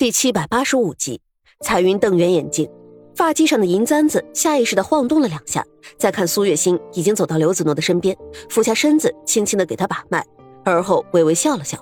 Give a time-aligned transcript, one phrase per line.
[0.00, 1.20] 第七百八十五集，
[1.60, 2.66] 彩云瞪圆眼睛，
[3.14, 5.62] 发髻上的银簪子下意识的晃动了两下。
[5.98, 8.16] 再看苏月心已经走到刘子诺的身边，
[8.48, 10.24] 俯下身子，轻轻的给他把脉，
[10.64, 11.76] 而后微微笑了笑：“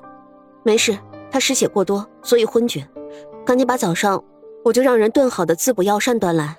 [0.64, 0.98] 没事，
[1.30, 2.84] 他失血过多，所以昏厥。
[3.46, 4.24] 赶紧把早上
[4.64, 6.56] 我就让人炖好的滋补药膳端来。”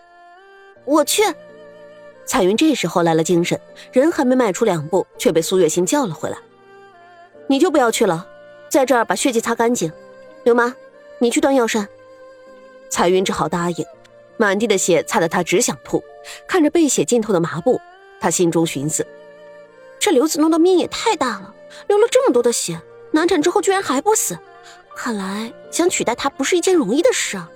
[0.88, 1.24] 我去。
[2.26, 3.60] 彩云这时候来了精神，
[3.92, 6.38] 人还没迈出两步，却被苏月心叫了回来
[7.48, 8.26] ：“你就不要去了，
[8.70, 9.92] 在这儿把血迹擦干净。
[10.46, 10.74] 刘妈。”
[11.20, 11.88] 你去端药膳，
[12.90, 13.86] 彩云只好答应。
[14.38, 16.02] 满地的血擦得她只想吐，
[16.48, 17.80] 看着被血浸透的麻布，
[18.22, 19.06] 她心中寻思：
[20.00, 21.54] 这刘子诺的命也太大了，
[21.88, 22.80] 流了这么多的血，
[23.12, 24.40] 难产之后居然还不死，
[24.96, 27.52] 看来想取代他不是一件容易的事啊。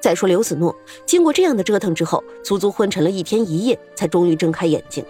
[0.00, 5.02] 再说刘子诺，经过这样的折腾之后，足足昏沉了一天一夜，才终于睁开眼睛，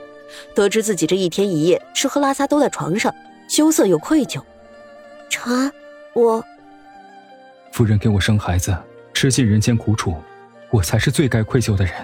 [0.54, 3.12] 得知自己这一天一夜吃喝拉撒都在床上，
[3.48, 4.40] 羞涩又愧疚。
[5.28, 5.72] 长安，
[6.12, 6.44] 我。
[7.72, 8.76] 夫人给我生孩子，
[9.14, 10.14] 吃尽人间苦楚，
[10.70, 11.94] 我才是最该愧疚的人。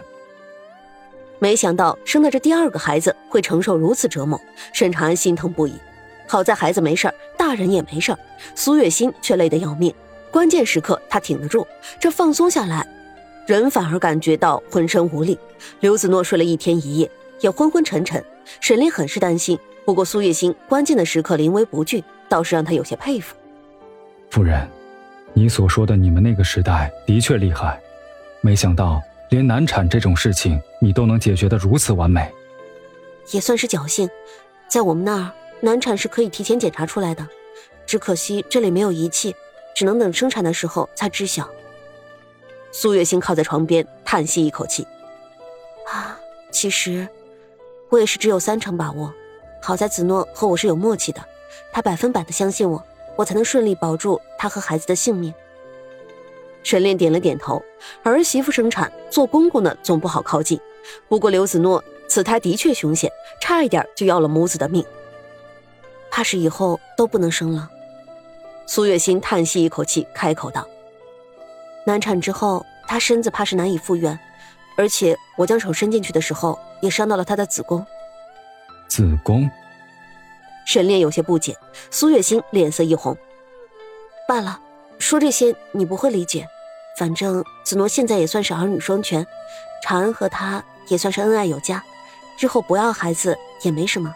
[1.39, 4.41] 没想到生的这第二个孩子会承受如此折磨，
[4.73, 5.75] 沈长安心疼不已。
[6.27, 8.17] 好在孩子没事大人也没事
[8.55, 9.95] 苏月心却累得要命。
[10.31, 11.67] 关键时刻他挺得住，
[12.01, 12.87] 这放松下来，
[13.47, 15.39] 人反而感觉到浑身无力。
[15.81, 18.23] 刘子诺睡了一天一夜，也昏昏沉沉。
[18.61, 23.37] 沈炼很是担心，不过苏月心关键的时刻临危不惧，倒是让他有些佩服。
[24.31, 24.67] 夫人。
[25.39, 27.79] 你所说的你们那个时代的确厉害，
[28.41, 32.33] 没想到连难产这种事情你都能解决的如此完美。
[33.33, 34.09] 也算是侥幸，
[34.67, 37.29] 在我们那儿难产是可以提前检查出来的，
[37.85, 39.37] 只可惜这里没有仪器，
[39.75, 41.47] 只能等生产的时候才知晓。
[42.73, 44.87] 苏月心靠在床边叹息一口气，
[45.93, 46.19] 啊，
[46.51, 47.07] 其实
[47.91, 49.13] 我也是只有三成把握，
[49.61, 51.23] 好在子诺和我是有默契的，
[51.71, 52.83] 他百分百的相信我。
[53.17, 55.33] 我才能顺利保住他和孩子的性命。
[56.63, 57.63] 沈炼点了点头，
[58.03, 60.61] 儿媳妇生产，做公公的总不好靠近。
[61.09, 63.11] 不过刘子诺此胎的确凶险，
[63.41, 64.85] 差一点就要了母子的命，
[66.11, 67.71] 怕是以后都不能生了。
[68.67, 70.67] 苏月心叹息一口气，开口道
[71.87, 74.19] ：“难产之后，他身子怕是难以复原，
[74.77, 77.87] 而且我将手伸进去的时候，也伤到了他的子宫。”
[78.91, 79.49] 子宫。
[80.67, 81.57] 沈炼有些不解，
[81.91, 83.17] 苏月心脸色一红。
[84.29, 84.61] 罢了，
[84.99, 86.47] 说这些你不会理解。
[86.99, 89.25] 反正子诺现在也算是儿女双全，
[89.83, 91.83] 长安和他也算是恩爱有加，
[92.41, 94.13] 日后不要孩子也没什么。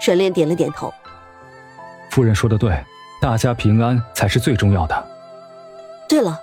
[0.00, 0.92] 沈炼点了点头。
[2.10, 2.82] 夫人说的对，
[3.20, 5.08] 大家平安才是最重要的。
[6.08, 6.40] 对了，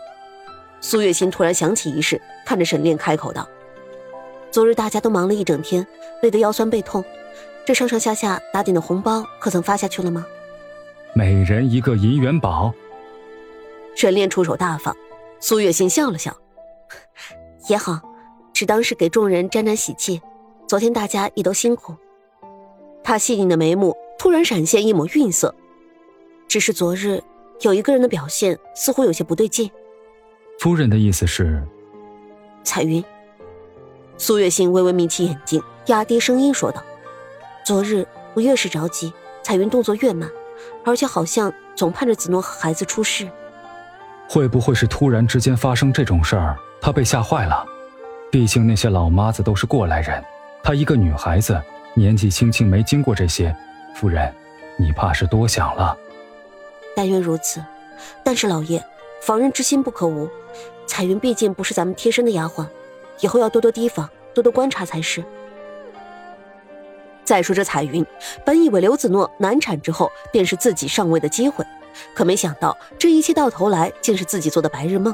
[0.79, 3.45] 苏月心突然想起一事，看着沈炼开口道
[4.49, 5.85] ：“昨日大家都忙了一整天，
[6.21, 7.03] 累得腰酸背痛。”
[7.65, 10.25] 这上上下下打点的红包可曾发下去了吗？
[11.13, 12.73] 每人一个银元宝。
[13.95, 14.95] 沈炼出手大方，
[15.39, 16.35] 苏月心笑了笑，
[17.69, 18.01] 也好，
[18.51, 20.21] 只当是给众人沾沾喜气。
[20.67, 21.95] 昨天大家也都辛苦。
[23.03, 25.53] 他细腻的眉目突然闪现一抹晕色，
[26.47, 27.21] 只是昨日
[27.61, 29.69] 有一个人的表现似乎有些不对劲。
[30.59, 31.61] 夫人的意思是？
[32.63, 33.03] 彩云。
[34.17, 36.83] 苏月心微微眯起眼睛，压低声音说道。
[37.63, 40.29] 昨日我越是着急，彩云动作越慢，
[40.83, 43.27] 而且好像总盼着子诺和孩子出事。
[44.27, 47.65] 会不会是突然之间发生这种事儿，她被吓坏了？
[48.29, 50.21] 毕竟那些老妈子都是过来人，
[50.61, 51.61] 她一个女孩子，
[51.93, 53.55] 年纪轻轻没经过这些，
[53.95, 54.33] 夫人，
[54.77, 55.95] 你怕是多想了。
[56.95, 57.63] 但愿如此，
[58.25, 58.83] 但是老爷，
[59.21, 60.29] 防人之心不可无。
[60.85, 62.67] 彩云毕竟不是咱们贴身的丫鬟，
[63.21, 65.23] 以后要多多提防，多多观察才是。
[67.23, 68.05] 再说这彩云，
[68.45, 71.65] 本以为刘子诺难产之后便是自己上位的机会，
[72.13, 75.13] 可没想到这一切到头来竟是自己做的白日梦。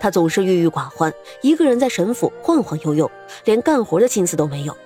[0.00, 3.10] 她总是郁郁寡欢，一个人在沈府晃晃悠悠，
[3.44, 4.76] 连干活的心思都没有。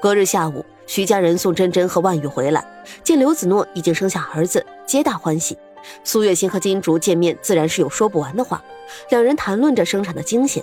[0.00, 2.64] 隔日下午，徐家人送珍珍和万玉回来，
[3.02, 5.58] 见刘子诺已经生下儿子，皆大欢喜。
[6.04, 8.62] 苏月心和金竹见面，自然是有说不完的话，
[9.10, 10.62] 两人谈论着生产的惊险。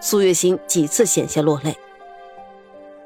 [0.00, 1.76] 苏月心几次险些落泪，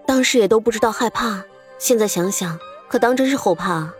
[0.04, 1.44] 当时也都不知道害怕。
[1.78, 2.58] 现在想想，
[2.88, 3.94] 可当真是后怕啊！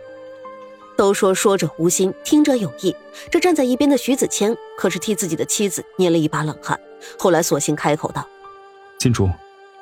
[0.97, 2.93] 都说说者无心，听者有意。
[3.31, 6.77] 这站在一边的徐子谦可是替自己的妻子捏了一把冷汗，
[7.17, 8.27] 后来索性开口道
[8.99, 9.29] ：“金竹，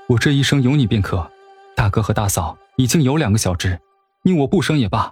[0.08, 1.28] 我这一生有你便可。
[1.76, 3.80] 大哥和大嫂已经有两个小侄，
[4.22, 5.12] 你我不生也罢。”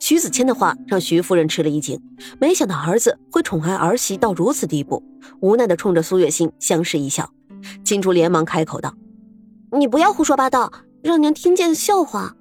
[0.00, 2.00] 徐子谦的话让徐夫人吃了一惊，
[2.40, 5.00] 没想到儿子会宠爱儿媳到如此地步，
[5.40, 7.30] 无奈的冲着苏月心相视一笑。
[7.84, 8.94] 金竹连忙开口道
[9.70, 10.72] ：“你不要胡说八道。”
[11.04, 12.34] 让娘听见笑话，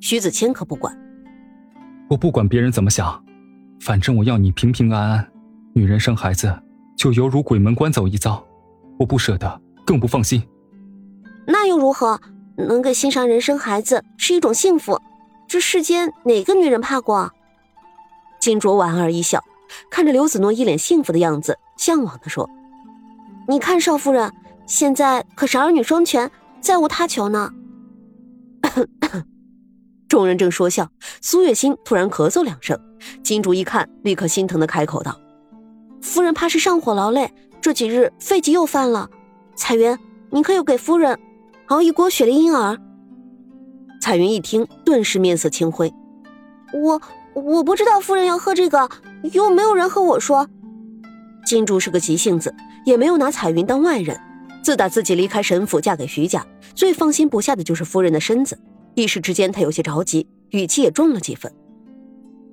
[0.00, 0.96] 徐子谦可不管。
[2.08, 3.20] 我不管别人怎么想，
[3.80, 5.28] 反正我要你平平安安。
[5.74, 6.56] 女人生孩子
[6.96, 8.46] 就犹如鬼门关走一遭，
[8.96, 10.40] 我不舍得，更不放心。
[11.48, 12.20] 那又如何？
[12.56, 14.96] 能给心上人生孩子是一种幸福，
[15.48, 17.32] 这世间哪个女人怕过？
[18.38, 19.42] 金卓莞尔一笑，
[19.90, 22.48] 看着刘子诺一脸幸福的样子，向往的说
[23.48, 24.32] ：“你看少夫人
[24.64, 27.52] 现在可是儿女双全，再无他求呢。”
[30.08, 30.90] 众人正说笑，
[31.20, 32.78] 苏月心突然咳嗽两声，
[33.22, 35.18] 金竹一看，立刻心疼的开口道
[36.02, 39.08] ：“夫人怕是上火劳累，这几日肺疾又犯了。
[39.54, 39.96] 彩云，
[40.30, 41.18] 你可有给夫人？”
[41.68, 42.76] 熬一锅雪梨银耳。
[44.02, 45.92] 彩云一听，顿时面色青灰。
[46.72, 47.00] 我
[47.34, 48.88] 我不知道夫人要喝这个，
[49.32, 50.48] 又没有人和我说。
[51.46, 52.52] 金主是个急性子，
[52.84, 54.18] 也没有拿彩云当外人。
[54.64, 56.44] 自打自己离开沈府，嫁给徐家，
[56.74, 58.58] 最放心不下的就是夫人的身子。
[58.94, 61.52] 一时之间，他有些着急，语气也重了几分。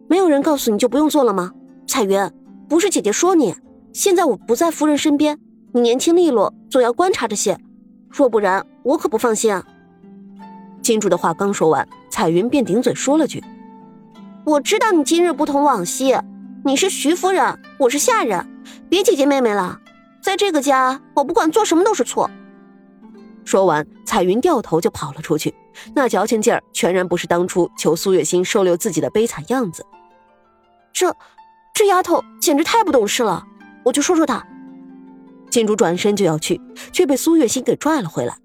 [0.07, 1.51] 没有人告诉你就不用做了吗？
[1.88, 2.31] 彩云，
[2.69, 3.56] 不是姐姐说你，
[3.92, 5.38] 现在我不在夫人身边，
[5.74, 7.57] 你年轻利落，总要观察着些。
[8.10, 9.63] 若不然，我可不放心啊！
[10.81, 13.44] 金主的话刚说完，彩云便顶嘴说了句
[14.45, 16.16] ：“我知道你今日不同往昔，
[16.63, 18.48] 你是徐夫人，我是下人，
[18.88, 19.80] 别姐姐妹妹了。
[20.22, 22.30] 在这个家，我不管做什么都是错。”
[23.48, 25.56] 说完，彩云掉头就跑了出去，
[25.96, 29.86] 那矫情劲儿全然不是当初求苏月心收留自己的悲惨样子。
[30.92, 31.16] 这，
[31.74, 33.48] 这丫头简直太不懂事了！
[33.86, 34.46] 我去说说她。
[35.50, 36.60] 金主转身就要去，
[36.92, 38.38] 却被苏月心给拽了回来。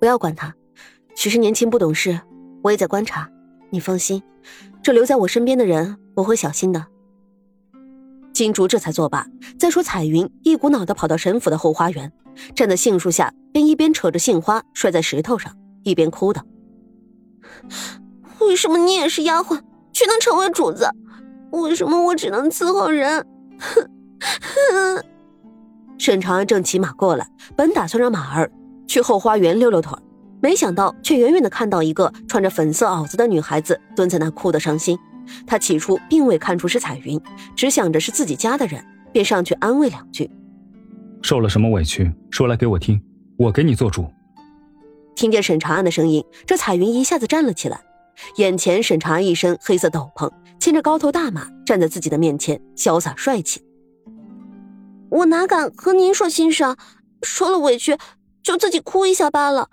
[0.00, 0.52] 不要管他，
[1.14, 2.20] 许是年轻不懂事。
[2.64, 3.30] 我也在观察，
[3.70, 4.20] 你放心，
[4.82, 6.84] 这留在我身边的人，我会小心的。
[8.34, 9.26] 金竹这才作罢。
[9.58, 12.12] 再说彩云一股脑的跑到沈府的后花园，
[12.54, 16.44] 站在杏树下，便一边扯着杏花摔在石头上，一边哭道
[18.40, 19.60] ：“为什么你也是丫鬟，
[19.92, 20.86] 却能成为主子？
[21.52, 23.24] 为什么我只能伺候人？”
[23.58, 23.88] 哼！
[25.96, 27.26] 沈长安正骑马过来，
[27.56, 28.50] 本打算让马儿
[28.88, 29.96] 去后花园溜溜腿，
[30.42, 34.98] 没想到却远远的看到一个穿着粉色袄子的女孩子蹲在那哭得伤心。
[35.46, 37.20] 他起初并未看出是彩云，
[37.54, 40.30] 只想着是自己家的人，便上去安慰两句
[41.22, 43.00] ：“受了什么委屈，说来给我听，
[43.36, 44.06] 我给你做主。”
[45.14, 47.80] 听见沈长安的声音，这彩云一下子站了起来，
[48.36, 53.62] 眼前沈长安一身黑色斗篷，牵着高头大马站在自己的面前，潇洒帅气。
[55.10, 56.64] 我哪敢和您说心事，
[57.22, 57.96] 受了委屈
[58.42, 59.68] 就自己哭一下罢了。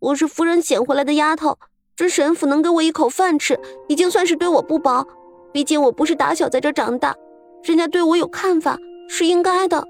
[0.00, 1.58] 我是夫人捡回来的丫头，
[2.00, 5.06] 这沈府能给我一口饭吃，已经算是对我不薄。
[5.52, 7.14] 毕竟我不是打小在这长大，
[7.62, 9.86] 人家对我有看法是应该的。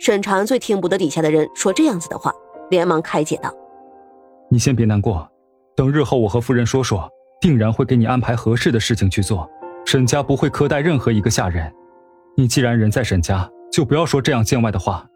[0.00, 2.34] 沈长最听不得底下的人说这样子的话，
[2.68, 3.54] 连忙开解道
[4.50, 5.30] ：“你先别难过，
[5.76, 7.08] 等日后我和夫人说说，
[7.40, 9.48] 定然会给你安排合适的事情去做。
[9.86, 11.72] 沈家不会苛待任何一个下人。
[12.36, 15.06] 你既然人在沈家。”就不要说这样见外的话。